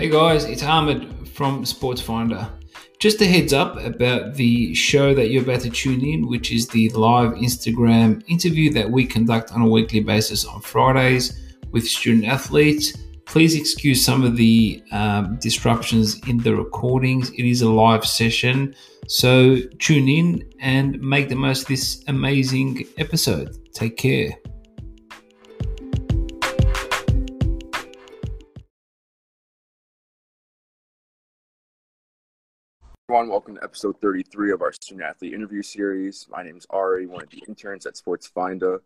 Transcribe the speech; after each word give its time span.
Hey 0.00 0.08
guys, 0.08 0.46
it's 0.46 0.62
Ahmed 0.62 1.28
from 1.28 1.66
Sports 1.66 2.00
Finder. 2.00 2.50
Just 2.98 3.20
a 3.20 3.26
heads 3.26 3.52
up 3.52 3.78
about 3.84 4.32
the 4.32 4.72
show 4.74 5.12
that 5.12 5.28
you're 5.28 5.42
about 5.42 5.60
to 5.60 5.68
tune 5.68 6.02
in, 6.02 6.26
which 6.26 6.52
is 6.52 6.66
the 6.68 6.88
live 6.94 7.32
Instagram 7.32 8.24
interview 8.26 8.72
that 8.72 8.90
we 8.90 9.04
conduct 9.04 9.52
on 9.52 9.60
a 9.60 9.68
weekly 9.68 10.00
basis 10.00 10.46
on 10.46 10.62
Fridays 10.62 11.38
with 11.70 11.86
student 11.86 12.24
athletes. 12.24 12.96
Please 13.26 13.54
excuse 13.54 14.02
some 14.02 14.24
of 14.24 14.38
the 14.38 14.82
um, 14.90 15.36
disruptions 15.38 16.18
in 16.26 16.38
the 16.38 16.56
recordings. 16.56 17.28
It 17.32 17.44
is 17.44 17.60
a 17.60 17.68
live 17.68 18.06
session, 18.06 18.74
so 19.06 19.58
tune 19.80 20.08
in 20.08 20.50
and 20.60 20.98
make 21.02 21.28
the 21.28 21.36
most 21.36 21.60
of 21.64 21.68
this 21.68 22.02
amazing 22.08 22.86
episode. 22.96 23.54
Take 23.74 23.98
care. 23.98 24.30
Everyone. 33.10 33.28
Welcome 33.28 33.56
to 33.56 33.64
episode 33.64 34.00
33 34.00 34.52
of 34.52 34.62
our 34.62 34.72
student 34.72 35.02
athlete 35.02 35.34
interview 35.34 35.62
series. 35.62 36.28
My 36.30 36.44
name 36.44 36.56
is 36.56 36.64
Ari, 36.70 37.08
one 37.08 37.24
of 37.24 37.30
the 37.30 37.42
interns 37.48 37.84
at 37.84 37.96
Sports 37.96 38.28
Finder. 38.28 38.82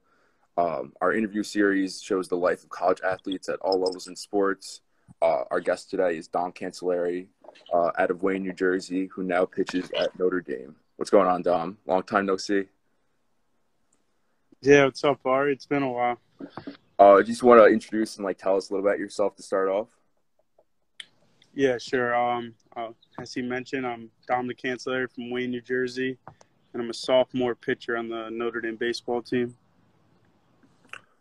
Um, 0.56 0.94
our 1.02 1.12
interview 1.12 1.42
series 1.42 2.00
shows 2.00 2.26
the 2.26 2.36
life 2.36 2.62
of 2.62 2.70
college 2.70 3.02
athletes 3.06 3.50
at 3.50 3.58
all 3.60 3.78
levels 3.78 4.06
in 4.06 4.16
sports. 4.16 4.80
Uh, 5.20 5.42
our 5.50 5.60
guest 5.60 5.90
today 5.90 6.16
is 6.16 6.26
Dom 6.26 6.52
Cancelleri 6.52 7.26
uh, 7.70 7.90
out 7.98 8.10
of 8.10 8.22
Wayne, 8.22 8.44
New 8.44 8.54
Jersey, 8.54 9.10
who 9.14 9.24
now 9.24 9.44
pitches 9.44 9.90
at 9.90 10.18
Notre 10.18 10.40
Dame. 10.40 10.74
What's 10.96 11.10
going 11.10 11.28
on, 11.28 11.42
Dom? 11.42 11.76
Long 11.84 12.02
time 12.02 12.24
no 12.24 12.38
see. 12.38 12.62
Yeah, 14.62 14.86
what's 14.86 15.04
up, 15.04 15.20
Ari? 15.26 15.52
It's 15.52 15.66
been 15.66 15.82
a 15.82 15.92
while. 15.92 16.18
Uh, 16.98 17.22
just 17.22 17.42
want 17.42 17.60
to 17.60 17.66
introduce 17.66 18.16
and 18.16 18.24
like 18.24 18.38
tell 18.38 18.56
us 18.56 18.70
a 18.70 18.72
little 18.72 18.88
about 18.88 18.98
yourself 18.98 19.36
to 19.36 19.42
start 19.42 19.68
off. 19.68 19.90
Yeah, 21.54 21.78
sure. 21.78 22.14
Um, 22.16 22.54
uh, 22.76 22.88
as 23.20 23.32
he 23.32 23.40
mentioned, 23.40 23.86
I'm 23.86 24.10
Dom 24.26 24.48
the 24.48 24.54
Canceller 24.54 25.10
from 25.12 25.30
Wayne, 25.30 25.50
New 25.50 25.60
Jersey, 25.60 26.18
and 26.72 26.82
I'm 26.82 26.90
a 26.90 26.94
sophomore 26.94 27.54
pitcher 27.54 27.96
on 27.96 28.08
the 28.08 28.28
Notre 28.30 28.60
Dame 28.60 28.76
baseball 28.76 29.22
team. 29.22 29.56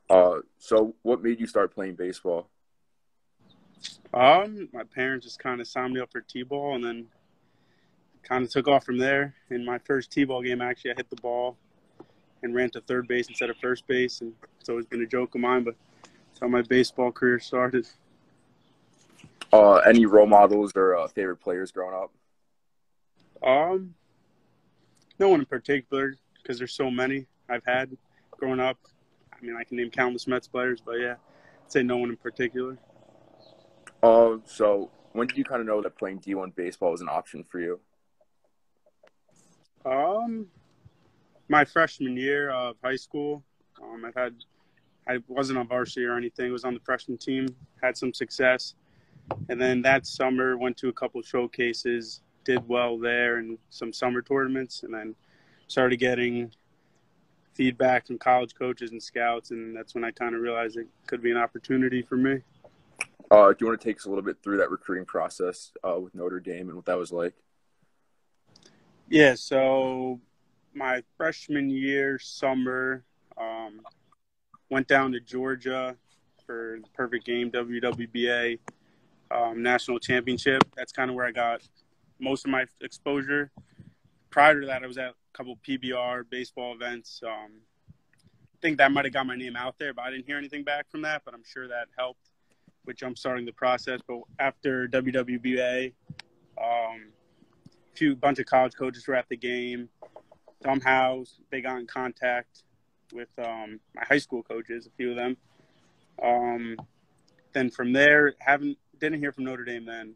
Uh, 0.10 0.40
so, 0.58 0.96
what 1.04 1.22
made 1.22 1.40
you 1.40 1.46
start 1.46 1.74
playing 1.74 1.96
baseball? 1.96 2.50
Um, 4.12 4.70
my 4.74 4.84
parents 4.84 5.26
just 5.26 5.40
kind 5.40 5.62
of 5.62 5.68
signed 5.68 5.94
me 5.94 6.00
up 6.00 6.12
for 6.12 6.22
t-ball, 6.22 6.76
and 6.76 6.84
then 6.84 7.06
kind 8.24 8.44
of 8.44 8.50
took 8.50 8.68
off 8.68 8.86
from 8.86 8.98
there. 8.98 9.36
In 9.52 9.64
my 9.64 9.78
first 9.78 10.12
t-ball 10.12 10.42
game, 10.42 10.62
actually, 10.62 10.92
I 10.92 10.96
hit 10.98 11.12
the 11.12 11.22
ball 11.22 11.58
and 12.42 12.56
ran 12.56 12.72
to 12.72 12.82
third 12.82 13.08
base 13.08 13.28
instead 13.28 13.52
of 13.52 13.58
first 13.58 13.86
base, 13.86 14.22
and 14.22 14.34
it's 14.60 14.70
always 14.70 14.88
been 14.88 15.04
a 15.04 15.08
joke 15.08 15.36
of 15.36 15.42
mine. 15.42 15.64
But 15.64 15.76
that's 16.04 16.40
how 16.42 16.48
my 16.48 16.64
baseball 16.64 17.12
career 17.12 17.40
started. 17.40 17.88
Uh, 19.54 19.76
any 19.86 20.08
role 20.08 20.26
models 20.26 20.72
or 20.76 20.98
uh, 20.98 21.08
favorite 21.08 21.38
players 21.38 21.72
growing 21.72 21.94
up? 21.94 22.12
Um, 23.48 23.94
no 25.20 25.30
one 25.30 25.42
in 25.42 25.46
particular 25.46 26.16
because 26.42 26.58
there's 26.58 26.74
so 26.74 26.90
many 26.90 27.28
I've 27.48 27.64
had 27.64 27.96
growing 28.32 28.60
up. 28.60 28.80
I 29.32 29.46
mean, 29.46 29.56
I 29.56 29.64
can 29.64 29.78
name 29.78 29.92
countless 29.92 30.26
Mets 30.26 30.48
players, 30.48 30.82
but 30.84 30.94
yeah, 30.94 31.18
I'd 31.66 31.72
say 31.72 31.84
no 31.84 31.98
one 31.98 32.10
in 32.10 32.18
particular. 32.18 32.80
Uh, 34.02 34.38
so 34.44 34.90
when 35.12 35.28
did 35.28 35.38
you 35.38 35.44
kind 35.44 35.62
of 35.62 35.68
know 35.68 35.84
that 35.84 36.00
playing 36.00 36.22
D1 36.22 36.56
baseball 36.56 36.90
was 36.90 37.02
an 37.02 37.10
option 37.10 37.44
for 37.44 37.60
you? 37.60 37.80
Um, 39.86 40.48
my 41.48 41.64
freshman 41.64 42.18
year 42.18 42.50
of 42.50 42.76
high 42.84 42.96
school, 42.96 43.44
um, 43.80 44.04
I've 44.04 44.16
had, 44.16 44.34
I 45.08 45.20
wasn't 45.28 45.60
on 45.60 45.68
varsity 45.68 46.08
or 46.08 46.18
anything. 46.18 46.52
Was 46.52 46.64
on 46.64 46.74
the 46.74 46.80
freshman 46.80 47.20
team, 47.20 47.56
had 47.84 47.96
some 47.96 48.16
success, 48.16 48.74
and 49.50 49.60
then 49.62 49.82
that 49.84 50.06
summer 50.06 50.58
went 50.58 50.78
to 50.78 50.90
a 50.90 50.94
couple 50.94 51.22
showcases, 51.22 52.22
did 52.44 52.68
well 52.68 52.98
there, 52.98 53.38
and 53.38 53.58
some 53.70 53.94
summer 53.94 54.22
tournaments, 54.22 54.84
and 54.84 54.94
then 54.94 55.16
started 55.68 55.98
getting 55.98 56.52
feedback 57.54 58.08
from 58.08 58.18
college 58.18 58.56
coaches 58.56 58.92
and 58.92 59.02
scouts, 59.02 59.52
and 59.52 59.76
that's 59.76 59.94
when 59.96 60.04
I 60.04 60.12
kind 60.12 60.36
of 60.36 60.42
realized 60.42 60.78
it 60.78 60.88
could 61.08 61.22
be 61.22 61.32
an 61.32 61.38
opportunity 61.38 62.02
for 62.02 62.16
me. 62.16 62.42
Uh, 63.32 63.50
do 63.50 63.58
you 63.62 63.68
want 63.68 63.80
to 63.80 63.84
take 63.84 63.98
us 63.98 64.06
a 64.06 64.10
little 64.10 64.24
bit 64.24 64.38
through 64.44 64.58
that 64.58 64.70
recruiting 64.70 65.06
process 65.06 65.72
uh, 65.84 66.00
with 66.00 66.14
Notre 66.14 66.40
Dame 66.40 66.68
and 66.68 66.76
what 66.76 66.86
that 66.86 66.98
was 66.98 67.12
like? 67.12 67.34
Yeah, 69.10 69.36
so 69.36 70.20
my 70.74 71.04
freshman 71.18 71.70
year 71.70 72.20
summer, 72.20 73.04
um, 73.38 73.82
went 74.70 74.88
down 74.88 75.12
to 75.12 75.20
Georgia 75.20 75.96
for 76.46 76.80
the 76.82 76.90
perfect 76.96 77.26
game 77.26 77.52
WWBA 77.52 78.60
um, 79.34 79.62
national 79.62 80.00
championship. 80.00 80.64
That's 80.76 80.92
kind 80.92 81.10
of 81.10 81.16
where 81.16 81.26
I 81.26 81.32
got 81.32 81.62
most 82.20 82.46
of 82.46 82.52
my 82.52 82.66
exposure. 82.82 83.52
Prior 84.30 84.60
to 84.60 84.68
that, 84.68 84.84
I 84.84 84.88
was 84.88 84.98
at 84.98 85.10
a 85.10 85.14
couple 85.34 85.58
PBR 85.68 86.30
baseball 86.30 86.74
events. 86.74 87.22
Um, 87.26 87.52
I 87.90 88.58
think 88.62 88.78
that 88.78 88.92
might 88.92 89.06
have 89.06 89.14
got 89.14 89.26
my 89.26 89.36
name 89.36 89.56
out 89.56 89.76
there, 89.78 89.94
but 89.94 90.04
I 90.04 90.12
didn't 90.12 90.26
hear 90.26 90.38
anything 90.38 90.64
back 90.64 90.90
from 90.90 91.02
that. 91.04 91.24
But 91.26 91.34
I'm 91.34 91.44
sure 91.44 91.68
that 91.68 91.88
helped 91.98 92.30
with 92.86 92.98
jumpstarting 92.98 93.46
the 93.46 93.54
process. 93.54 94.00
But 94.08 94.20
after 94.40 94.88
WWBA, 94.88 95.94
um, 96.62 97.12
few 97.96 98.16
bunch 98.16 98.40
of 98.40 98.46
college 98.46 98.76
coaches 98.76 99.08
were 99.08 99.16
at 99.16 99.30
the 99.30 99.38
game. 99.38 99.90
Somehow 100.64 101.24
they 101.52 101.62
got 101.62 101.80
in 101.80 101.88
contact 101.88 102.64
with 103.14 103.30
um, 103.38 103.80
my 103.96 104.04
high 104.06 104.18
school 104.18 104.42
coaches, 104.44 104.88
a 104.88 104.90
few 104.98 105.12
of 105.12 105.18
them. 105.18 105.38
Um, 106.24 106.78
then 107.54 107.70
from 107.70 107.94
there, 107.94 108.34
haven't 108.40 108.78
didn't 109.04 109.20
hear 109.20 109.32
from 109.32 109.44
Notre 109.46 109.66
Dame. 109.66 109.86
Then 109.86 110.16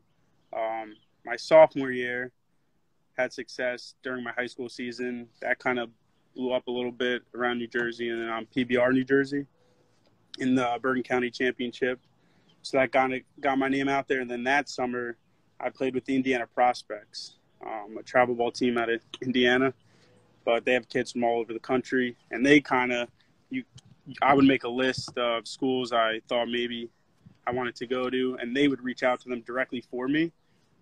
um, 0.53 0.96
my 1.25 1.36
sophomore 1.36 1.92
year 1.92 2.31
had 3.18 3.34
success 3.34 3.96
during 4.03 4.24
my 4.24 4.31
high 4.31 4.46
school 4.46 4.70
season. 4.70 5.28
That 5.42 5.59
kind 5.59 5.80
of 5.80 5.90
blew 6.36 6.53
up 6.53 6.68
a 6.68 6.72
little 6.72 6.92
bit 6.92 7.24
around 7.36 7.58
New 7.58 7.68
Jersey 7.68 8.09
and 8.09 8.22
then 8.22 8.30
on 8.30 8.48
PBR 8.56 8.94
New 8.94 9.03
Jersey 9.03 9.46
in 10.40 10.56
the 10.56 10.78
Bergen 10.81 11.03
County 11.03 11.30
Championship. 11.30 12.00
So 12.62 12.78
that 12.78 12.92
got 12.92 13.12
got 13.40 13.58
my 13.58 13.68
name 13.68 13.90
out 13.90 14.08
there. 14.08 14.22
And 14.22 14.30
then 14.30 14.44
that 14.46 14.70
summer, 14.70 15.18
I 15.59 15.69
played 15.69 15.94
with 15.94 16.06
the 16.06 16.16
Indiana 16.16 16.48
Prospects 16.48 17.38
um, 17.66 17.98
a 18.00 18.04
travel 18.04 18.36
ball 18.36 18.52
team 18.52 18.78
out 18.78 18.90
of 18.90 19.02
Indiana, 19.22 19.74
but 20.46 20.64
they 20.64 20.74
have 20.74 20.88
kids 20.88 21.12
from 21.12 21.24
all 21.24 21.40
over 21.40 21.54
the 21.54 21.59
country, 21.59 22.16
and 22.31 22.46
they 22.46 22.59
kind 22.59 22.92
of 22.94 23.09
you. 23.50 23.64
I 24.22 24.34
would 24.34 24.46
make 24.46 24.64
a 24.64 24.69
list 24.69 25.18
of 25.18 25.46
schools 25.46 25.92
I 25.92 26.22
thought 26.30 26.46
maybe 26.46 26.90
I 27.47 27.52
wanted 27.52 27.75
to 27.78 27.88
go 27.88 28.09
to, 28.09 28.38
and 28.41 28.56
they 28.56 28.68
would 28.68 28.84
reach 28.84 29.03
out 29.03 29.22
to 29.22 29.30
them 29.30 29.41
directly 29.41 29.81
for 29.90 30.09
me. 30.09 30.34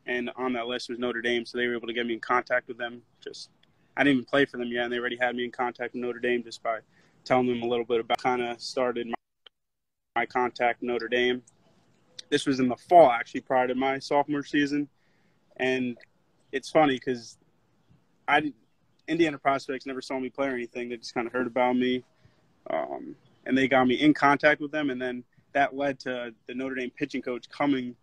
And 0.08 0.31
on 0.36 0.53
that 0.53 0.66
list 0.66 0.90
was 0.90 0.98
Notre 0.98 1.22
Dame, 1.22 1.46
so 1.46 1.58
they 1.58 1.68
were 1.68 1.76
able 1.76 1.88
to 1.88 1.94
get 1.94 2.08
me 2.08 2.14
in 2.14 2.20
contact 2.20 2.68
with 2.68 2.78
them. 2.78 3.03
Just 3.24 3.50
I 3.96 4.03
didn't 4.03 4.18
even 4.18 4.26
play 4.26 4.46
for 4.46 4.58
them 4.58 4.68
yet, 4.70 4.86
and 4.86 4.94
they 4.94 4.98
already 4.98 5.18
had 5.18 5.36
me 5.36 5.46
in 5.46 5.52
contact 5.52 5.94
with 5.94 6.02
Notre 6.02 6.20
Dame 6.20 6.44
just 6.44 6.62
by 6.64 6.80
telling 7.24 7.48
them 7.48 7.62
a 7.62 7.68
little 7.68 7.86
bit 7.86 8.00
about. 8.00 8.18
Kind 8.18 8.42
of 8.42 8.59
started 8.59 9.08
my, 9.08 9.14
my 10.16 10.25
contact 10.25 10.81
Notre 10.81 11.07
Dame. 11.07 11.44
This 12.30 12.48
was 12.48 12.60
in 12.60 12.68
the 12.68 12.75
fall, 12.75 13.12
actually, 13.12 13.42
prior 13.42 13.68
to 13.68 13.75
my 13.75 14.00
sophomore 14.00 14.44
season, 14.44 14.89
and 15.57 15.98
it's 16.51 16.69
funny 16.69 16.95
because 16.95 17.38
I 18.28 18.51
Indiana 19.07 19.38
prospects 19.38 19.86
never 19.86 20.01
saw 20.01 20.19
me 20.19 20.30
play 20.30 20.48
or 20.48 20.56
anything. 20.56 20.89
They 20.89 20.98
just 20.98 21.13
kind 21.13 21.28
of 21.28 21.34
heard 21.34 21.48
about 21.48 21.78
me, 21.78 22.04
um, 22.72 23.16
and 23.45 23.56
they 23.56 23.68
got 23.68 23.86
me 23.86 23.95
in 23.95 24.16
contact 24.16 24.62
with 24.62 24.72
them, 24.72 24.89
and 24.89 25.00
then 25.00 25.24
that 25.56 25.75
led 25.75 25.98
to 26.02 26.34
the 26.48 26.54
Notre 26.54 26.75
Dame 26.75 26.92
pitching 26.92 27.22
coach 27.22 27.50
coming 27.50 27.96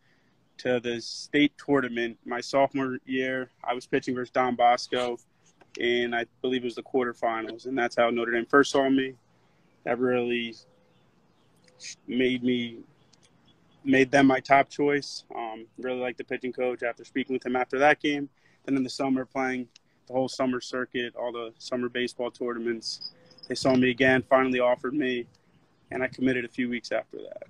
to 0.57 0.81
the 0.81 1.01
state 1.01 1.53
tournament 1.65 2.19
my 2.25 2.41
sophomore 2.41 2.99
year. 3.05 3.51
I 3.63 3.75
was 3.75 3.87
pitching 3.87 4.15
versus 4.15 4.31
Don 4.31 4.57
Bosco, 4.57 5.19
and 5.79 6.15
I 6.15 6.25
believe 6.41 6.63
it 6.63 6.65
was 6.65 6.75
the 6.75 6.83
quarterfinals, 6.83 7.67
and 7.67 7.77
that's 7.77 7.95
how 7.95 8.11
Notre 8.11 8.33
Dame 8.33 8.47
first 8.47 8.73
saw 8.73 8.89
me. 8.89 9.15
That 9.85 9.99
really 9.99 10.57
made 12.07 12.43
me 12.43 12.79
made 13.85 14.11
them 14.11 14.29
my 14.29 14.41
top 14.41 14.71
choice. 14.71 15.25
Um, 15.35 15.67
really 15.79 16.01
liked 16.01 16.19
the 16.19 16.25
pitching 16.25 16.53
coach 16.53 16.83
after 16.83 17.05
speaking 17.05 17.35
with 17.35 17.45
him 17.45 17.57
after 17.57 17.79
that 17.81 18.01
game. 18.01 18.29
Then 18.65 18.77
in 18.77 18.83
the 18.83 18.91
summer, 18.91 19.27
playing 19.27 19.69
the 20.07 20.15
whole 20.15 20.29
summer 20.29 20.61
circuit, 20.61 21.15
all 21.17 21.33
the 21.33 21.53
summer 21.59 21.89
baseball 21.89 22.31
tournaments, 22.31 23.13
they 23.49 23.55
saw 23.57 23.75
me 23.75 23.91
again. 23.91 24.23
Finally, 24.31 24.61
offered 24.61 24.95
me, 24.95 25.27
and 25.93 26.03
I 26.03 26.09
committed 26.09 26.45
a 26.45 26.49
few 26.49 26.69
weeks 26.69 26.93
after 26.93 27.19
that. 27.19 27.45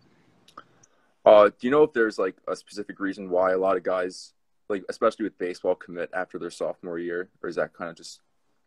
Uh, 1.24 1.48
do 1.48 1.54
you 1.60 1.70
know 1.70 1.84
if 1.84 1.92
there's 1.92 2.18
like 2.18 2.36
a 2.48 2.56
specific 2.56 2.98
reason 2.98 3.30
why 3.30 3.52
a 3.52 3.58
lot 3.58 3.76
of 3.76 3.82
guys, 3.82 4.32
like 4.68 4.84
especially 4.88 5.24
with 5.24 5.38
baseball, 5.38 5.74
commit 5.74 6.10
after 6.12 6.38
their 6.38 6.50
sophomore 6.50 6.98
year, 6.98 7.28
or 7.42 7.48
is 7.48 7.56
that 7.56 7.72
kind 7.72 7.90
of 7.90 7.96
just 7.96 8.20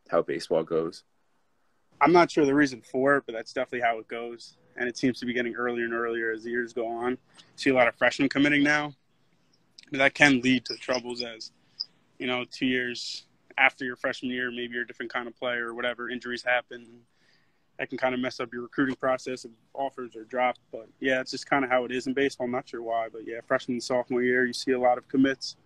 how 0.10 0.22
baseball 0.22 0.63
goes? 0.63 1.04
I'm 2.01 2.12
not 2.12 2.31
sure 2.31 2.45
the 2.45 2.54
reason 2.54 2.81
for 2.81 3.18
it, 3.18 3.24
but 3.25 3.36
that's 3.36 3.54
definitely 3.54 3.81
how 3.81 4.00
it 4.00 4.07
goes. 4.07 4.57
And 4.77 4.88
it 4.89 4.98
seems 4.98 5.19
to 5.19 5.25
be 5.25 5.33
getting 5.33 5.56
earlier 5.56 5.86
and 5.86 5.94
earlier 5.94 6.31
as 6.31 6.44
the 6.44 6.51
years 6.51 6.74
go 6.74 6.88
on. 6.88 7.18
See 7.56 7.69
a 7.69 7.74
lot 7.74 7.88
of 7.88 7.95
freshmen 7.95 8.28
committing 8.28 8.63
now. 8.63 8.94
But 9.92 10.00
that 10.00 10.13
can 10.13 10.42
lead 10.42 10.66
to 10.66 10.75
troubles 10.75 11.21
as, 11.21 11.51
you 12.19 12.28
know, 12.28 12.44
two 12.50 12.66
years 12.66 13.25
after 13.57 13.86
your 13.86 13.95
freshman 13.95 14.31
year, 14.31 14.51
maybe 14.51 14.74
you're 14.74 14.83
a 14.83 14.88
different 14.88 15.13
kind 15.13 15.28
of 15.28 15.38
player 15.38 15.68
or 15.68 15.74
whatever, 15.74 16.10
injuries 16.10 16.44
happen. 16.44 17.01
That 17.77 17.89
can 17.89 17.98
kind 17.98 18.13
of 18.13 18.22
mess 18.22 18.39
up 18.39 18.54
your 18.54 18.62
recruiting 18.62 18.95
process 18.95 19.44
if 19.44 19.51
offers 19.74 20.16
are 20.16 20.24
dropped. 20.24 20.60
But 20.72 20.88
yeah, 21.00 21.19
it's 21.19 21.31
just 21.31 21.50
kind 21.50 21.66
of 21.66 21.69
how 21.69 21.83
it 21.83 21.92
is 21.92 22.07
in 22.07 22.13
baseball. 22.13 22.45
I'm 22.45 22.51
not 22.51 22.69
sure 22.69 22.81
why, 22.81 23.10
but 23.12 23.27
yeah, 23.27 23.42
freshman 23.45 23.75
and 23.75 23.83
sophomore 23.83 24.24
year, 24.24 24.45
you 24.45 24.54
see 24.54 24.72
a 24.72 24.80
lot 24.80 24.98
of 24.98 25.07
commits. 25.10 25.57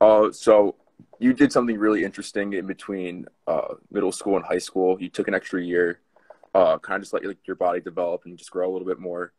Uh, 0.00 0.32
so 0.32 0.76
you 1.18 1.34
did 1.34 1.52
something 1.52 1.78
really 1.78 2.04
interesting 2.04 2.54
in 2.54 2.66
between 2.66 3.26
uh, 3.46 3.74
middle 3.90 4.12
school 4.12 4.36
and 4.36 4.44
high 4.44 4.58
school. 4.58 5.00
You 5.00 5.10
took 5.10 5.28
an 5.28 5.34
extra 5.34 5.62
year, 5.62 6.00
uh, 6.54 6.78
kind 6.78 6.96
of 6.96 7.02
just 7.02 7.12
let 7.12 7.22
your, 7.22 7.32
like, 7.32 7.46
your 7.46 7.56
body 7.56 7.80
develop 7.80 8.22
and 8.24 8.38
just 8.38 8.50
grow 8.50 8.70
a 8.70 8.72
little 8.72 8.88
bit 8.88 8.98
more. 8.98 9.32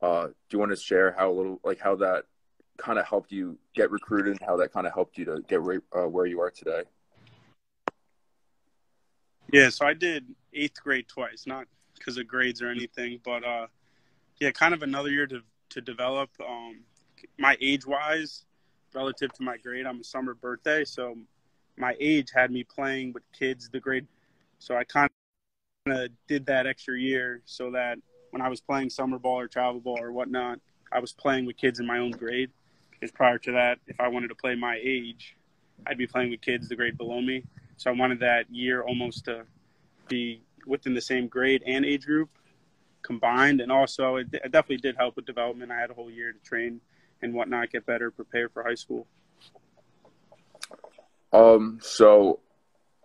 Uh, 0.00 0.26
do 0.26 0.32
you 0.50 0.58
want 0.58 0.70
to 0.70 0.76
share 0.76 1.12
how 1.18 1.30
a 1.30 1.32
little 1.32 1.60
like 1.64 1.80
how 1.80 1.96
that 1.96 2.26
kind 2.76 2.98
of 2.98 3.06
helped 3.06 3.32
you 3.32 3.58
get 3.74 3.90
recruited 3.90 4.32
and 4.32 4.40
how 4.46 4.56
that 4.56 4.72
kind 4.72 4.86
of 4.86 4.92
helped 4.92 5.16
you 5.18 5.24
to 5.24 5.42
get 5.48 5.62
where, 5.62 5.82
uh, 5.96 6.08
where 6.08 6.26
you 6.26 6.40
are 6.40 6.50
today? 6.50 6.82
Yeah, 9.52 9.68
so 9.68 9.86
I 9.86 9.94
did 9.94 10.24
eighth 10.52 10.82
grade 10.82 11.06
twice, 11.08 11.46
not 11.46 11.66
because 11.96 12.16
of 12.18 12.26
grades 12.26 12.60
or 12.60 12.68
anything, 12.68 13.20
but 13.24 13.44
uh, 13.44 13.66
yeah, 14.40 14.50
kind 14.50 14.74
of 14.74 14.82
another 14.82 15.10
year 15.10 15.26
to 15.26 15.40
to 15.70 15.80
develop. 15.80 16.30
Um, 16.40 16.80
my 17.38 17.56
age 17.60 17.86
wise, 17.86 18.44
relative 18.94 19.32
to 19.34 19.42
my 19.42 19.56
grade, 19.56 19.86
I'm 19.86 20.00
a 20.00 20.04
summer 20.04 20.34
birthday, 20.34 20.84
so 20.84 21.16
my 21.76 21.94
age 22.00 22.28
had 22.34 22.50
me 22.50 22.64
playing 22.64 23.12
with 23.12 23.22
kids 23.32 23.68
the 23.68 23.80
grade. 23.80 24.06
So 24.58 24.76
I 24.76 24.84
kind 24.84 25.10
of 25.86 26.08
did 26.28 26.46
that 26.46 26.66
extra 26.66 26.98
year 26.98 27.42
so 27.44 27.70
that 27.72 27.98
when 28.30 28.42
I 28.42 28.48
was 28.48 28.60
playing 28.60 28.90
summer 28.90 29.18
ball 29.18 29.40
or 29.40 29.48
travel 29.48 29.80
ball 29.80 29.98
or 30.00 30.12
whatnot, 30.12 30.60
I 30.92 31.00
was 31.00 31.12
playing 31.12 31.46
with 31.46 31.56
kids 31.56 31.80
in 31.80 31.86
my 31.86 31.98
own 31.98 32.12
grade. 32.12 32.50
Because 32.90 33.10
prior 33.10 33.38
to 33.38 33.52
that, 33.52 33.78
if 33.86 34.00
I 34.00 34.08
wanted 34.08 34.28
to 34.28 34.34
play 34.34 34.54
my 34.54 34.78
age, 34.82 35.36
I'd 35.86 35.98
be 35.98 36.06
playing 36.06 36.30
with 36.30 36.40
kids 36.40 36.68
the 36.68 36.76
grade 36.76 36.96
below 36.96 37.20
me. 37.20 37.44
So 37.76 37.90
I 37.90 37.94
wanted 37.94 38.20
that 38.20 38.50
year 38.50 38.82
almost 38.82 39.24
to 39.26 39.44
be 40.08 40.42
within 40.66 40.94
the 40.94 41.00
same 41.00 41.28
grade 41.28 41.62
and 41.66 41.84
age 41.84 42.06
group 42.06 42.30
combined. 43.02 43.60
And 43.60 43.70
also, 43.70 44.16
it, 44.16 44.28
it 44.32 44.52
definitely 44.52 44.78
did 44.78 44.96
help 44.96 45.16
with 45.16 45.26
development. 45.26 45.70
I 45.70 45.78
had 45.78 45.90
a 45.90 45.94
whole 45.94 46.10
year 46.10 46.32
to 46.32 46.38
train 46.40 46.80
and 47.22 47.34
whatnot, 47.34 47.70
get 47.70 47.86
better, 47.86 48.10
prepare 48.10 48.48
for 48.48 48.62
high 48.62 48.74
school. 48.74 49.06
Um, 51.32 51.78
so, 51.82 52.40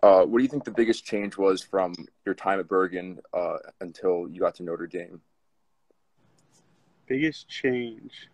uh, 0.02 0.24
what 0.24 0.38
do 0.38 0.42
you 0.42 0.48
think 0.48 0.64
the 0.64 0.70
biggest 0.70 1.04
change 1.04 1.36
was 1.36 1.62
from 1.62 1.94
your 2.24 2.34
time 2.34 2.60
at 2.60 2.68
Bergen 2.68 3.20
uh, 3.34 3.56
until 3.80 4.28
you 4.28 4.40
got 4.40 4.54
to 4.56 4.62
Notre 4.62 4.86
Dame? 4.86 5.20
Biggest 7.06 7.48
change, 7.48 8.28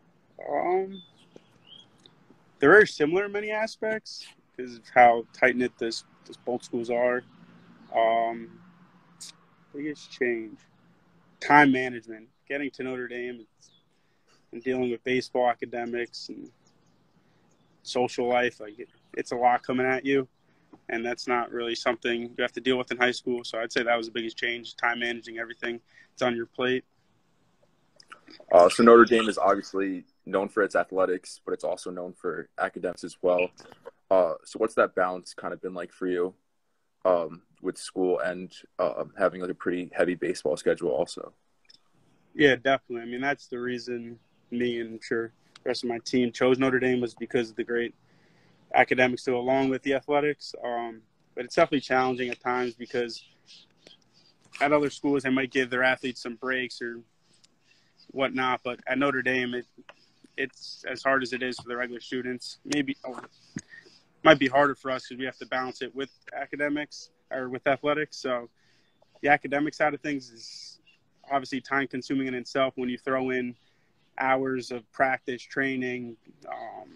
um, 0.49 1.03
they're 2.59 2.71
very 2.71 2.87
similar 2.87 3.25
in 3.25 3.33
many 3.33 3.51
aspects 3.51 4.27
because 4.57 4.77
of 4.77 4.83
how 4.95 5.25
tight 5.33 5.57
knit 5.57 5.73
this, 5.79 6.03
this 6.03 6.16
both 6.45 6.65
schools 6.65 6.91
are. 6.91 7.23
Um, 7.95 8.59
biggest 9.75 10.11
change, 10.11 10.59
time 11.41 11.73
management. 11.73 12.29
Getting 12.49 12.71
to 12.73 12.85
Notre 12.85 13.09
Dame 13.09 13.47
and 14.53 14.63
dealing 14.63 14.91
with 14.91 15.03
baseball, 15.05 15.49
academics, 15.49 16.29
and 16.29 16.51
social 17.83 18.29
life, 18.29 18.61
like 18.61 18.79
it, 18.79 18.89
it's 19.15 19.33
a 19.33 19.37
lot 19.37 19.63
coming 19.63 19.87
at 19.87 20.05
you, 20.05 20.29
and 20.89 21.05
that's 21.05 21.27
not 21.27 21.51
really 21.51 21.75
something 21.75 22.23
you 22.23 22.43
have 22.43 22.53
to 22.53 22.61
deal 22.61 22.79
with 22.79 22.91
in 22.91 22.97
high 22.97 23.11
school. 23.11 23.43
So 23.45 23.59
I'd 23.59 23.73
say 23.73 23.83
that 23.83 23.97
was 23.97 24.07
the 24.07 24.13
biggest 24.13 24.37
change: 24.37 24.77
time 24.77 25.01
managing 25.01 25.39
everything. 25.39 25.81
It's 26.13 26.23
on 26.23 26.37
your 26.37 26.47
plate. 26.47 26.85
Uh, 28.53 28.69
so 28.69 28.83
Notre 28.83 29.05
Dame 29.05 29.29
is 29.29 29.39
obviously 29.39 30.05
known 30.25 30.49
for 30.49 30.63
its 30.63 30.75
athletics, 30.75 31.41
but 31.45 31.53
it's 31.53 31.65
also 31.65 31.91
known 31.91 32.13
for 32.13 32.49
academics 32.59 33.05
as 33.05 33.17
well. 33.23 33.49
Uh, 34.11 34.35
so 34.45 34.59
what's 34.59 34.75
that 34.75 34.95
balance 34.95 35.35
kind 35.35 35.53
of 35.53 35.61
been 35.61 35.75
like 35.75 35.93
for 35.93 36.07
you 36.07 36.35
um, 37.05 37.43
with 37.63 37.77
school 37.77 38.21
and 38.21 38.53
uh, 38.79 39.05
having 39.19 39.41
like 39.41 39.51
a 39.51 39.55
pretty 39.55 39.91
heavy 39.93 40.15
baseball 40.15 40.57
schedule 40.57 40.91
also? 40.91 41.33
Yeah, 42.35 42.57
definitely. 42.57 43.03
I 43.03 43.07
mean, 43.07 43.21
that's 43.21 43.49
the 43.49 43.59
reason 43.59 44.19
me 44.51 44.81
and 44.81 44.95
I'm 44.95 45.01
sure 45.03 45.33
the 45.63 45.71
rest 45.71 45.83
of 45.83 45.89
my 45.89 45.99
team 45.99 46.31
chose 46.31 46.59
Notre 46.59 46.79
Dame 46.79 47.01
was 47.01 47.15
because 47.15 47.51
of 47.51 47.57
the 47.57 47.65
great 47.65 47.95
academics 48.75 49.25
to 49.25 49.35
along 49.35 49.71
with 49.71 49.83
the 49.83 49.95
athletics. 49.95 50.55
Um, 50.65 51.03
but 51.35 51.45
it's 51.45 51.55
definitely 51.55 51.81
challenging 51.81 52.31
at 52.31 52.41
times 52.41 52.75
because 52.75 53.23
at 54.61 54.73
other 54.73 54.91
schools 54.91 55.25
they 55.25 55.31
might 55.31 55.51
give 55.51 55.71
their 55.71 55.83
athletes 55.83 56.23
some 56.23 56.37
breaks 56.37 56.81
or 56.81 57.01
whatnot, 58.13 58.61
but 58.65 58.81
at 58.87 58.99
Notre 58.99 59.23
Dame 59.23 59.55
it 59.55 59.67
it's 60.37 60.85
as 60.91 61.03
hard 61.03 61.23
as 61.23 61.33
it 61.33 61.43
is 61.43 61.59
for 61.59 61.69
the 61.69 61.77
regular 61.77 62.01
students. 62.01 62.59
Maybe 62.65 62.97
oh, 63.07 63.19
might 64.27 64.39
be 64.41 64.49
harder 64.49 64.75
for 64.75 64.91
us 64.91 65.07
because 65.07 65.19
we 65.19 65.25
have 65.25 65.39
to 65.39 65.47
balance 65.47 65.83
it 65.83 65.95
with 65.95 66.11
academics 66.35 67.11
or 67.31 67.49
with 67.49 67.65
athletics. 67.67 68.17
So 68.17 68.51
the 69.23 69.29
academic 69.29 69.73
side 69.73 69.95
of 69.95 70.01
things 70.01 70.31
is 70.31 70.81
obviously 71.31 71.61
time 71.61 71.87
consuming 71.87 72.27
in 72.27 72.35
itself 72.35 72.75
when 72.77 72.89
you 72.89 72.99
throw 72.99 73.31
in 73.31 73.55
hours 74.19 74.73
of 74.73 74.91
practice, 74.91 75.43
training, 75.43 76.17
um, 76.49 76.91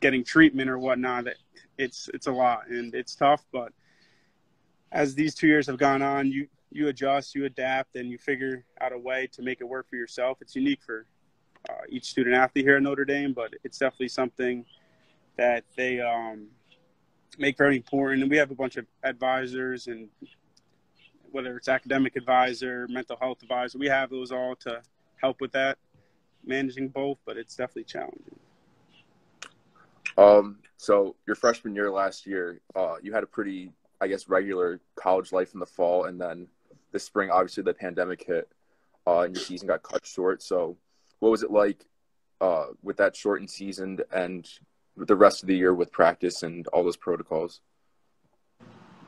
getting 0.00 0.24
treatment 0.24 0.70
or 0.70 0.78
whatnot. 0.78 1.26
It's 1.76 2.08
it's 2.14 2.26
a 2.26 2.32
lot 2.32 2.68
and 2.68 2.94
it's 2.94 3.14
tough. 3.14 3.44
But 3.52 3.72
as 4.90 5.14
these 5.14 5.34
two 5.34 5.48
years 5.48 5.66
have 5.66 5.78
gone 5.78 6.00
on, 6.00 6.32
you 6.32 6.48
you 6.70 6.88
adjust, 6.88 7.34
you 7.34 7.44
adapt, 7.44 7.96
and 7.96 8.08
you 8.08 8.16
figure 8.16 8.64
out 8.80 8.92
a 8.92 8.98
way 8.98 9.28
to 9.32 9.42
make 9.42 9.60
it 9.60 9.64
work 9.64 9.88
for 9.88 9.96
yourself. 9.96 10.38
It's 10.40 10.56
unique 10.56 10.82
for 10.82 11.04
uh, 11.68 11.82
each 11.90 12.06
student 12.06 12.34
athlete 12.36 12.64
here 12.64 12.76
at 12.76 12.82
Notre 12.82 13.04
Dame, 13.04 13.34
but 13.34 13.52
it's 13.64 13.78
definitely 13.78 14.08
something 14.08 14.64
that 15.38 15.64
they 15.76 16.00
um, 16.00 16.48
make 17.38 17.56
very 17.56 17.76
important. 17.76 18.22
And 18.22 18.30
we 18.30 18.36
have 18.36 18.50
a 18.50 18.54
bunch 18.54 18.76
of 18.76 18.86
advisors 19.02 19.86
and 19.86 20.08
whether 21.30 21.56
it's 21.56 21.68
academic 21.68 22.16
advisor, 22.16 22.86
mental 22.90 23.16
health 23.20 23.42
advisor, 23.42 23.78
we 23.78 23.86
have 23.86 24.10
those 24.10 24.32
all 24.32 24.56
to 24.56 24.82
help 25.16 25.40
with 25.40 25.52
that, 25.52 25.78
managing 26.44 26.88
both, 26.88 27.18
but 27.24 27.36
it's 27.36 27.54
definitely 27.54 27.84
challenging. 27.84 28.38
Um, 30.16 30.58
so 30.76 31.14
your 31.26 31.36
freshman 31.36 31.74
year 31.74 31.90
last 31.90 32.26
year, 32.26 32.60
uh, 32.74 32.96
you 33.02 33.12
had 33.12 33.22
a 33.22 33.26
pretty, 33.26 33.72
I 34.00 34.08
guess, 34.08 34.28
regular 34.28 34.80
college 34.96 35.32
life 35.32 35.54
in 35.54 35.60
the 35.60 35.66
fall, 35.66 36.04
and 36.04 36.20
then 36.20 36.48
this 36.92 37.04
spring, 37.04 37.30
obviously, 37.30 37.62
the 37.62 37.74
pandemic 37.74 38.24
hit, 38.24 38.50
uh, 39.06 39.20
and 39.20 39.36
your 39.36 39.44
season 39.44 39.68
got 39.68 39.82
cut 39.82 40.04
short. 40.04 40.42
So, 40.42 40.76
what 41.20 41.30
was 41.30 41.42
it 41.42 41.50
like 41.50 41.84
uh, 42.40 42.66
with 42.82 42.96
that 42.96 43.14
shortened 43.14 43.50
season 43.50 44.00
and 44.12 44.48
the 45.06 45.16
rest 45.16 45.42
of 45.42 45.46
the 45.46 45.56
year 45.56 45.74
with 45.74 45.92
practice 45.92 46.42
and 46.42 46.66
all 46.68 46.84
those 46.84 46.96
protocols? 46.96 47.60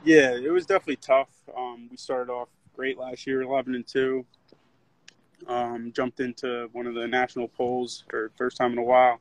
Yeah, 0.03 0.35
it 0.35 0.51
was 0.51 0.65
definitely 0.65 0.97
tough. 0.97 1.29
Um, 1.55 1.87
we 1.89 1.97
started 1.97 2.31
off 2.31 2.49
great 2.75 2.97
last 2.97 3.27
year, 3.27 3.41
eleven 3.41 3.75
and 3.75 3.85
two. 3.85 4.25
Um, 5.47 5.91
jumped 5.93 6.19
into 6.19 6.69
one 6.71 6.85
of 6.85 6.93
the 6.93 7.07
national 7.07 7.47
polls 7.47 8.03
for 8.09 8.31
first 8.37 8.57
time 8.57 8.73
in 8.73 8.77
a 8.77 8.83
while, 8.83 9.19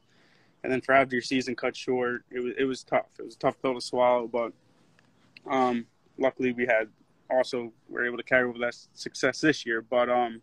and 0.62 0.72
then 0.72 0.80
for 0.80 0.92
after 0.92 1.14
your 1.14 1.22
season 1.22 1.54
cut 1.54 1.76
short, 1.76 2.24
it 2.30 2.40
was 2.40 2.54
it 2.58 2.64
was 2.64 2.82
tough. 2.82 3.08
It 3.18 3.24
was 3.24 3.34
a 3.34 3.38
tough 3.38 3.60
pill 3.60 3.74
to 3.74 3.80
swallow, 3.80 4.26
but 4.26 4.52
um, 5.50 5.86
luckily 6.18 6.52
we 6.52 6.66
had 6.66 6.88
also 7.30 7.72
were 7.88 8.04
able 8.04 8.16
to 8.16 8.22
carry 8.22 8.48
over 8.48 8.58
that 8.58 8.76
success 8.92 9.40
this 9.40 9.64
year. 9.64 9.82
But 9.82 10.08
um, 10.08 10.42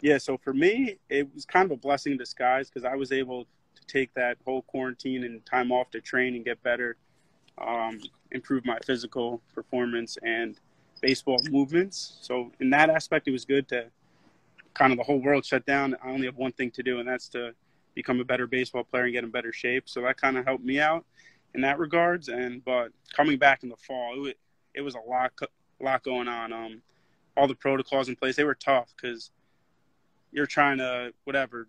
yeah, 0.00 0.18
so 0.18 0.36
for 0.36 0.52
me, 0.52 0.98
it 1.08 1.32
was 1.34 1.44
kind 1.44 1.64
of 1.66 1.72
a 1.72 1.76
blessing 1.76 2.12
in 2.12 2.18
disguise 2.18 2.68
because 2.68 2.84
I 2.84 2.94
was 2.94 3.12
able 3.12 3.46
to 3.76 3.86
take 3.86 4.12
that 4.14 4.36
whole 4.44 4.62
quarantine 4.62 5.24
and 5.24 5.44
time 5.46 5.70
off 5.72 5.90
to 5.90 6.00
train 6.00 6.34
and 6.34 6.44
get 6.44 6.62
better, 6.62 6.96
um, 7.58 8.00
improve 8.32 8.64
my 8.64 8.78
physical 8.84 9.40
performance 9.54 10.18
and 10.22 10.58
baseball 11.00 11.38
movements. 11.50 12.18
So 12.20 12.52
in 12.60 12.70
that 12.70 12.90
aspect, 12.90 13.28
it 13.28 13.32
was 13.32 13.44
good 13.44 13.68
to 13.68 13.86
kind 14.74 14.92
of 14.92 14.98
the 14.98 15.04
whole 15.04 15.20
world 15.20 15.44
shut 15.44 15.64
down. 15.66 15.96
I 16.02 16.10
only 16.10 16.26
have 16.26 16.36
one 16.36 16.52
thing 16.52 16.70
to 16.72 16.82
do, 16.82 16.98
and 16.98 17.08
that's 17.08 17.28
to 17.30 17.52
become 17.94 18.20
a 18.20 18.24
better 18.24 18.46
baseball 18.46 18.84
player 18.84 19.04
and 19.04 19.12
get 19.12 19.24
in 19.24 19.30
better 19.30 19.52
shape. 19.52 19.88
So 19.88 20.02
that 20.02 20.20
kind 20.20 20.36
of 20.36 20.44
helped 20.44 20.64
me 20.64 20.80
out 20.80 21.04
in 21.54 21.62
that 21.62 21.78
regards. 21.78 22.28
And 22.28 22.64
but 22.64 22.88
coming 23.14 23.38
back 23.38 23.62
in 23.62 23.68
the 23.68 23.76
fall, 23.76 24.26
it, 24.26 24.38
it 24.74 24.82
was 24.82 24.94
a 24.94 25.00
lot, 25.00 25.32
a 25.42 25.84
lot 25.84 26.02
going 26.02 26.28
on. 26.28 26.52
Um, 26.52 26.82
all 27.36 27.48
the 27.48 27.54
protocols 27.54 28.08
in 28.08 28.16
place, 28.16 28.36
they 28.36 28.44
were 28.44 28.54
tough 28.54 28.92
because 28.96 29.30
you're 30.32 30.46
trying 30.46 30.78
to 30.78 31.12
whatever 31.24 31.68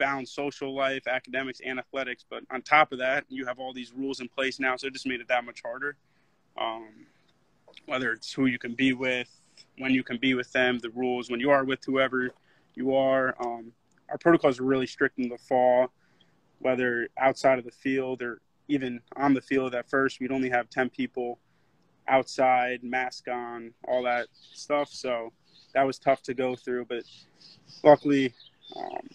balance 0.00 0.32
social 0.32 0.74
life, 0.74 1.06
academics, 1.06 1.60
and 1.64 1.78
athletics. 1.78 2.24
But 2.28 2.42
on 2.50 2.62
top 2.62 2.90
of 2.90 2.98
that, 2.98 3.24
you 3.28 3.46
have 3.46 3.60
all 3.60 3.72
these 3.72 3.92
rules 3.92 4.18
in 4.18 4.28
place 4.28 4.58
now, 4.58 4.74
so 4.76 4.88
it 4.88 4.94
just 4.94 5.06
made 5.06 5.20
it 5.20 5.28
that 5.28 5.44
much 5.44 5.60
harder. 5.62 5.96
Um, 6.58 7.06
whether 7.86 8.10
it's 8.12 8.32
who 8.32 8.46
you 8.46 8.58
can 8.58 8.74
be 8.74 8.92
with, 8.92 9.28
when 9.78 9.92
you 9.92 10.02
can 10.02 10.16
be 10.16 10.34
with 10.34 10.50
them, 10.52 10.78
the 10.78 10.90
rules, 10.90 11.30
when 11.30 11.38
you 11.38 11.50
are 11.50 11.64
with 11.64 11.84
whoever 11.84 12.30
you 12.74 12.96
are. 12.96 13.36
Um, 13.40 13.72
our 14.08 14.18
protocols 14.18 14.58
are 14.58 14.64
really 14.64 14.86
strict 14.86 15.18
in 15.18 15.28
the 15.28 15.38
fall, 15.38 15.92
whether 16.58 17.08
outside 17.18 17.58
of 17.58 17.64
the 17.64 17.70
field 17.70 18.22
or 18.22 18.40
even 18.66 19.00
on 19.16 19.34
the 19.34 19.40
field 19.40 19.74
at 19.74 19.88
first. 19.88 20.18
We'd 20.18 20.32
only 20.32 20.50
have 20.50 20.70
10 20.70 20.90
people 20.90 21.38
outside, 22.08 22.82
mask 22.82 23.28
on, 23.28 23.72
all 23.86 24.02
that 24.04 24.26
stuff. 24.32 24.88
So 24.90 25.32
that 25.74 25.86
was 25.86 25.98
tough 25.98 26.22
to 26.22 26.34
go 26.34 26.56
through. 26.56 26.86
But 26.86 27.04
luckily, 27.84 28.32
um, 28.76 29.08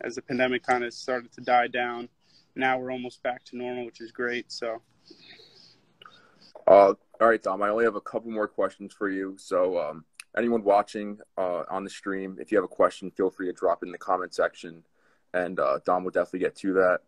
as 0.00 0.14
the 0.14 0.22
pandemic 0.22 0.62
kind 0.62 0.84
of 0.84 0.92
started 0.92 1.32
to 1.32 1.40
die 1.40 1.68
down, 1.68 2.08
now 2.54 2.78
we're 2.78 2.92
almost 2.92 3.22
back 3.22 3.44
to 3.44 3.56
normal, 3.56 3.86
which 3.86 4.00
is 4.00 4.12
great. 4.12 4.50
So. 4.50 4.82
Uh, 6.66 6.94
all 7.20 7.28
right, 7.28 7.42
Dom. 7.42 7.62
I 7.62 7.70
only 7.70 7.84
have 7.84 7.96
a 7.96 8.00
couple 8.00 8.30
more 8.30 8.48
questions 8.48 8.92
for 8.92 9.08
you. 9.08 9.34
So, 9.38 9.78
um, 9.78 10.04
anyone 10.36 10.62
watching 10.62 11.18
uh, 11.36 11.64
on 11.70 11.82
the 11.82 11.90
stream, 11.90 12.36
if 12.40 12.52
you 12.52 12.58
have 12.58 12.64
a 12.64 12.68
question, 12.68 13.10
feel 13.10 13.30
free 13.30 13.46
to 13.46 13.52
drop 13.52 13.82
it 13.82 13.86
in 13.86 13.92
the 13.92 13.98
comment 13.98 14.34
section, 14.34 14.84
and 15.34 15.58
uh, 15.58 15.80
Dom 15.84 16.04
will 16.04 16.10
definitely 16.10 16.40
get 16.40 16.54
to 16.56 16.74
that. 16.74 17.00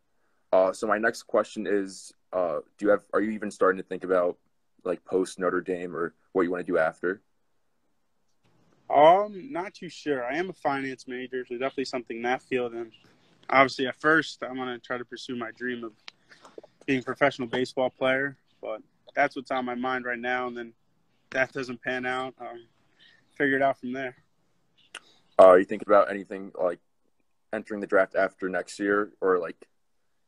Uh, 0.53 0.73
so, 0.73 0.87
my 0.87 0.99
next 0.99 1.25
question 1.25 1.67
is: 1.69 2.13
uh, 2.33 2.59
Do 2.79 2.87
you 2.87 2.91
have? 2.91 3.05
Are 3.13 3.21
you 3.21 3.31
even 3.31 3.51
starting 3.51 3.81
to 3.81 3.87
think 3.87 4.03
about 4.03 4.39
like 4.85 5.05
post 5.05 5.39
Notre 5.39 5.61
Dame 5.61 5.95
or 5.95 6.15
what 6.33 6.43
you 6.43 6.51
want 6.51 6.65
to 6.67 6.73
do 6.73 6.79
after? 6.79 7.21
Um, 8.93 9.53
not 9.53 9.75
too 9.75 9.89
sure. 9.89 10.25
I 10.25 10.37
am 10.37 10.51
a 10.51 10.53
finance 10.53 11.07
major, 11.07 11.45
so 11.47 11.55
definitely 11.55 11.85
something 11.85 12.17
in 12.17 12.23
that 12.25 12.43
field. 12.43 12.73
And 12.75 12.91
obviously, 13.49 13.87
at 13.87 14.01
first, 14.01 14.43
I'm 14.43 14.57
gonna 14.57 14.79
try 14.79 14.99
to 14.99 15.05
pursue 15.05 15.37
my 15.37 15.51
dream 15.53 15.85
of 15.85 15.93
being 16.87 17.01
a 17.01 17.03
professional 17.03 17.47
baseball 17.47 17.91
player. 17.91 18.37
But 18.61 18.83
that's 19.15 19.37
what's 19.37 19.51
on 19.51 19.65
my 19.65 19.75
mind 19.75 20.05
right 20.05 20.19
now. 20.19 20.49
And 20.49 20.57
then 20.57 20.73
that 21.31 21.53
doesn't 21.53 21.81
pan 21.83 22.05
out, 22.05 22.35
um, 22.41 22.67
figure 23.37 23.57
it 23.57 23.63
out 23.63 23.79
from 23.79 23.93
there. 23.93 24.17
Uh, 25.39 25.47
are 25.47 25.59
you 25.59 25.65
thinking 25.65 25.89
about 25.89 26.11
anything 26.11 26.51
like 26.61 26.81
entering 27.53 27.81
the 27.81 27.87
draft 27.87 28.15
after 28.15 28.49
next 28.49 28.79
year, 28.79 29.13
or 29.21 29.39
like 29.39 29.57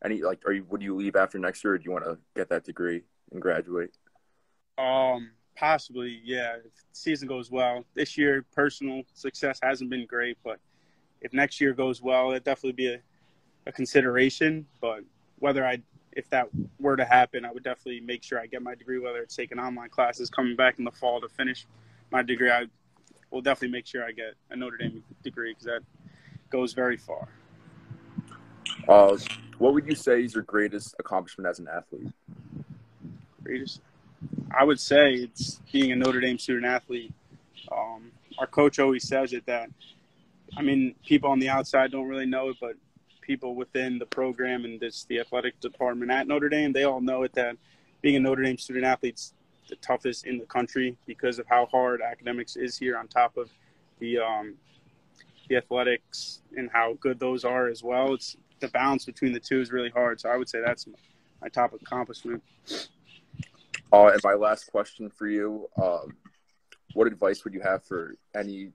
any 0.05 0.23
like 0.23 0.41
are 0.47 0.53
you 0.53 0.65
would 0.71 0.83
you 0.83 0.95
leave 0.95 1.17
after 1.17 1.39
next 1.39 1.65
year, 1.65 1.75
or 1.75 1.79
do 1.79 1.85
you 1.85 1.91
want 1.91 2.05
to 2.05 2.19
get 2.37 2.49
that 2.51 2.65
degree 2.65 3.03
and 3.33 3.43
graduate? 3.43 3.97
Um, 4.79 5.33
possibly, 5.57 6.21
yeah. 6.25 6.57
If 6.57 6.75
the 6.75 6.83
season 6.93 7.29
goes 7.29 7.51
well 7.51 7.85
this 7.95 8.17
year, 8.17 8.45
personal 8.55 9.03
success 9.15 9.59
hasn't 9.63 9.91
been 9.91 10.07
great, 10.07 10.39
but 10.45 10.59
if 11.21 11.33
next 11.33 11.61
year 11.61 11.73
goes 11.73 12.03
well, 12.03 12.31
it'd 12.31 12.45
definitely 12.45 12.73
be 12.73 12.95
a, 12.95 12.99
a 13.67 13.73
consideration. 13.73 14.67
But 14.81 15.05
whether 15.39 15.65
I 15.65 15.83
if 16.13 16.29
that 16.31 16.49
were 16.79 16.97
to 16.97 17.05
happen, 17.05 17.45
I 17.45 17.53
would 17.53 17.63
definitely 17.63 18.01
make 18.01 18.23
sure 18.23 18.39
I 18.39 18.47
get 18.47 18.63
my 18.63 18.75
degree, 18.75 18.99
whether 18.99 19.19
it's 19.19 19.35
taking 19.35 19.59
online 19.59 19.89
classes, 19.89 20.29
coming 20.29 20.57
back 20.57 20.79
in 20.79 20.85
the 20.85 20.91
fall 20.91 21.21
to 21.21 21.29
finish 21.29 21.67
my 22.11 22.23
degree. 22.23 22.51
I 22.51 22.67
will 23.31 23.41
definitely 23.41 23.73
make 23.73 23.87
sure 23.87 24.05
I 24.05 24.13
get 24.13 24.35
a 24.51 24.57
Notre 24.57 24.77
Dame 24.77 25.03
degree 25.23 25.53
because 25.53 25.65
that 25.65 25.81
goes 26.51 26.75
very 26.75 26.99
far. 26.99 27.29
Uh, 28.89 29.17
what 29.59 29.75
would 29.75 29.87
you 29.87 29.95
say 29.95 30.23
is 30.23 30.35
your 30.35 30.43
greatest 30.43 30.95
accomplishment 30.99 31.49
as 31.49 31.59
an 31.59 31.69
athlete? 31.69 32.13
Greatest, 33.43 33.81
I 34.57 34.65
would 34.65 34.81
say 34.81 35.15
it's 35.15 35.61
being 35.73 35.93
a 35.93 35.97
Notre 35.97 36.21
Dame 36.21 36.39
student 36.39 36.67
athlete. 36.67 37.13
Um, 37.71 38.13
our 38.39 38.47
coach 38.47 38.79
always 38.79 39.07
says 39.07 39.33
it 39.33 39.47
that, 39.47 39.71
I 40.57 40.63
mean, 40.63 40.95
people 41.07 41.31
on 41.31 41.39
the 41.39 41.49
outside 41.49 41.93
don't 41.93 42.09
really 42.09 42.27
know 42.27 42.51
it, 42.51 42.57
but 42.61 42.75
people 43.21 43.55
within 43.55 43.99
the 43.99 44.07
program 44.07 44.65
and 44.65 44.81
this 44.81 45.05
the 45.05 45.21
athletic 45.21 45.59
department 45.61 46.11
at 46.11 46.27
Notre 46.27 46.49
Dame, 46.49 46.73
they 46.73 46.85
all 46.85 47.01
know 47.01 47.23
it 47.23 47.33
that 47.35 47.57
being 48.03 48.17
a 48.17 48.21
Notre 48.21 48.43
Dame 48.43 48.59
student 48.59 48.85
athlete's 48.85 49.33
the 49.69 49.77
toughest 49.77 50.27
in 50.27 50.39
the 50.39 50.45
country 50.45 50.97
because 51.07 51.39
of 51.39 51.47
how 51.47 51.67
hard 51.67 52.03
academics 52.03 52.57
is 52.57 52.77
here 52.77 52.99
on 52.99 53.09
top 53.09 53.37
of 53.37 53.49
the 54.01 54.19
um, 54.19 54.55
the 55.49 55.57
athletics 55.57 56.43
and 56.57 56.71
how 56.73 56.95
good 57.01 57.19
those 57.19 57.45
are 57.45 57.69
as 57.69 57.83
well. 57.83 58.15
It's 58.15 58.37
the 58.61 58.69
balance 58.69 59.05
between 59.05 59.33
the 59.33 59.41
two 59.41 59.61
is 59.61 59.73
really 59.73 59.91
hard. 59.91 60.21
So 60.21 60.29
I 60.29 60.37
would 60.37 60.49
say 60.49 60.61
that's 60.65 60.87
my 61.41 61.49
top 61.49 61.73
accomplishment. 61.73 62.43
Uh, 63.93 64.07
and 64.07 64.21
my 64.25 64.35
last 64.35 64.71
question 64.71 65.11
for 65.11 65.27
you: 65.27 65.69
um, 65.81 66.17
What 66.95 67.07
advice 67.07 67.45
would 67.45 67.55
you 67.55 67.61
have 67.61 67.85
for 67.85 68.17
any 68.35 68.71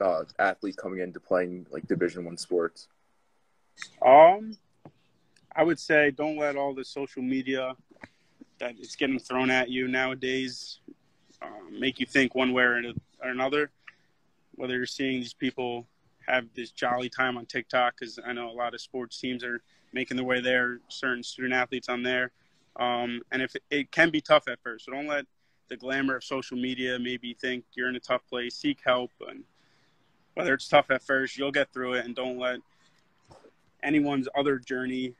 uh, 0.00 0.24
athlete 0.38 0.76
coming 0.76 1.00
into 1.00 1.20
playing 1.20 1.66
like 1.70 1.86
Division 1.88 2.24
One 2.24 2.36
sports? 2.36 2.88
Um, 4.04 4.56
I 5.54 5.62
would 5.62 5.78
say 5.78 6.10
don't 6.10 6.36
let 6.36 6.56
all 6.56 6.74
the 6.74 6.84
social 6.84 7.22
media 7.22 7.74
that 8.58 8.74
it's 8.78 8.96
getting 8.96 9.18
thrown 9.18 9.50
at 9.50 9.70
you 9.70 9.88
nowadays 9.88 10.80
um, 11.42 11.80
make 11.80 11.98
you 11.98 12.06
think 12.06 12.34
one 12.34 12.52
way 12.52 12.62
or 12.62 12.80
another. 13.22 13.70
Whether 14.54 14.76
you're 14.76 14.86
seeing 14.86 15.20
these 15.20 15.34
people 15.34 15.86
have 16.28 16.46
this 16.54 16.70
jolly 16.70 17.08
time 17.08 17.36
on 17.36 17.46
TikTok, 17.46 17.94
because 17.98 18.18
I 18.24 18.32
know 18.32 18.50
a 18.50 18.52
lot 18.52 18.74
of 18.74 18.80
sports 18.80 19.18
teams 19.18 19.42
are 19.42 19.62
making 19.92 20.16
their 20.16 20.26
way 20.26 20.40
there, 20.40 20.78
certain 20.88 21.22
student 21.22 21.54
athletes 21.54 21.88
on 21.88 22.02
there. 22.02 22.30
Um, 22.76 23.20
and 23.30 23.42
if 23.42 23.54
it, 23.70 23.92
can 23.92 24.10
be 24.10 24.20
tough 24.20 24.48
at 24.48 24.58
first, 24.62 24.86
so 24.86 24.92
don't 24.92 25.06
let 25.06 25.26
the 25.68 25.76
glamour 25.76 26.16
of 26.16 26.24
social 26.24 26.56
media 26.56 26.98
maybe 26.98 27.34
think 27.34 27.64
you're 27.74 27.88
in 27.88 27.96
a 27.96 28.00
tough 28.00 28.22
place. 28.28 28.56
Seek 28.56 28.80
help, 28.84 29.10
and 29.28 29.44
whether 30.34 30.54
it's 30.54 30.68
tough 30.68 30.90
at 30.90 31.02
first, 31.02 31.36
you'll 31.36 31.52
get 31.52 31.72
through 31.72 31.94
it. 31.94 32.04
And 32.04 32.14
don't 32.14 32.38
let 32.38 32.60
anyone's 33.82 34.28
other 34.36 34.58
journey 34.58 35.14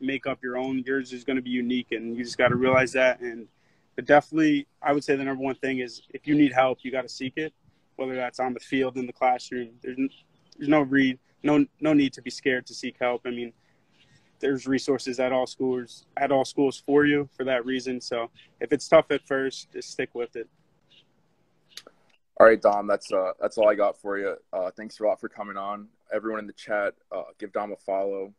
make 0.00 0.26
up 0.26 0.42
your 0.42 0.56
own. 0.56 0.82
Yours 0.86 1.12
is 1.12 1.24
going 1.24 1.36
to 1.36 1.42
be 1.42 1.50
unique, 1.50 1.92
and 1.92 2.16
you 2.16 2.24
just 2.24 2.38
got 2.38 2.48
to 2.48 2.56
realize 2.56 2.92
that. 2.92 3.20
And 3.20 3.46
but 3.94 4.04
definitely, 4.04 4.66
I 4.82 4.92
would 4.92 5.04
say 5.04 5.16
the 5.16 5.24
number 5.24 5.42
one 5.42 5.54
thing 5.56 5.78
is 5.78 6.02
if 6.10 6.26
you 6.26 6.34
need 6.34 6.52
help, 6.52 6.78
you 6.82 6.90
got 6.90 7.02
to 7.02 7.08
seek 7.08 7.34
it, 7.36 7.52
whether 7.96 8.14
that's 8.14 8.40
on 8.40 8.52
the 8.52 8.60
field, 8.60 8.96
in 8.96 9.06
the 9.06 9.12
classroom. 9.12 9.70
There's 9.82 9.96
there's 10.58 10.68
no 10.68 10.82
read, 10.82 11.18
no 11.42 11.66
no 11.80 11.92
need 11.92 12.12
to 12.14 12.22
be 12.22 12.30
scared 12.30 12.66
to 12.66 12.74
seek 12.74 12.96
help. 13.00 13.22
I 13.26 13.30
mean, 13.30 13.52
there's 14.40 14.66
resources 14.66 15.20
at 15.20 15.32
all 15.32 15.46
schools 15.46 16.06
at 16.16 16.30
all 16.30 16.44
schools 16.44 16.82
for 16.84 17.06
you 17.06 17.28
for 17.36 17.44
that 17.44 17.64
reason. 17.64 18.00
So 18.00 18.30
if 18.60 18.72
it's 18.72 18.88
tough 18.88 19.10
at 19.10 19.26
first, 19.26 19.72
just 19.72 19.90
stick 19.90 20.10
with 20.14 20.36
it. 20.36 20.48
All 22.38 22.46
right, 22.46 22.60
Dom, 22.60 22.86
that's 22.86 23.10
uh, 23.12 23.32
that's 23.40 23.56
all 23.56 23.68
I 23.68 23.74
got 23.74 23.98
for 23.98 24.18
you. 24.18 24.36
Uh, 24.52 24.70
thanks 24.76 25.00
a 25.00 25.04
lot 25.04 25.20
for 25.20 25.28
coming 25.28 25.56
on. 25.56 25.88
Everyone 26.12 26.40
in 26.40 26.46
the 26.46 26.52
chat, 26.52 26.94
uh, 27.10 27.22
give 27.38 27.52
Dom 27.52 27.72
a 27.72 27.76
follow. 27.76 28.34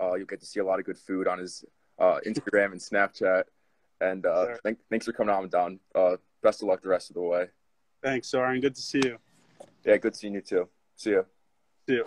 Uh, 0.00 0.14
you'll 0.14 0.26
get 0.26 0.40
to 0.40 0.46
see 0.46 0.60
a 0.60 0.64
lot 0.64 0.78
of 0.78 0.84
good 0.84 0.98
food 0.98 1.26
on 1.26 1.38
his 1.38 1.64
uh, 1.98 2.18
Instagram 2.26 2.72
and 2.72 2.80
Snapchat. 2.80 3.44
And 4.00 4.26
uh, 4.26 4.44
sure. 4.44 4.58
th- 4.64 4.76
thanks 4.90 5.06
for 5.06 5.12
coming 5.12 5.34
on, 5.34 5.48
Dom. 5.48 5.80
best 6.42 6.62
of 6.62 6.68
luck 6.68 6.82
the 6.82 6.88
rest 6.88 7.10
of 7.10 7.14
the 7.14 7.22
way. 7.22 7.46
Thanks, 8.02 8.28
Soren. 8.28 8.60
Good 8.60 8.76
to 8.76 8.82
see 8.82 9.00
you. 9.02 9.18
Yeah, 9.84 9.96
good 9.96 10.14
seeing 10.14 10.34
you 10.34 10.40
too. 10.40 10.68
See 10.94 11.10
you. 11.10 11.26
See 11.88 11.94
you. 11.94 12.04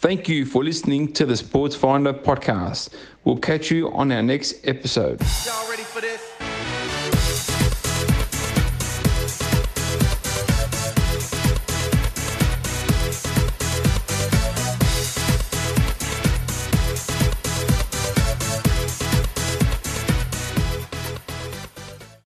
Thank 0.00 0.28
you 0.28 0.46
for 0.46 0.62
listening 0.62 1.12
to 1.14 1.26
the 1.26 1.36
Sports 1.36 1.74
Finder 1.74 2.12
podcast. 2.12 2.90
We'll 3.24 3.36
catch 3.36 3.68
you 3.72 3.90
on 3.90 4.12
our 4.12 4.22
next 4.22 4.64
episode. 4.64 5.20
Y'all 5.44 5.68
ready 5.68 5.82
for 5.82 6.00
this? 6.00 6.27